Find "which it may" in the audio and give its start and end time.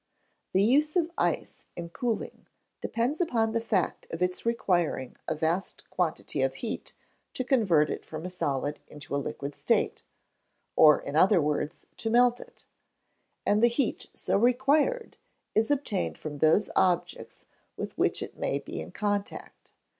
17.95-18.57